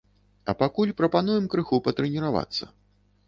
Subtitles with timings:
[0.51, 2.63] А пакуль прапануем крыху патрэніравацца.